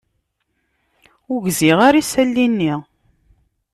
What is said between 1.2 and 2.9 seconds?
Ur gziɣ ara isali-nni.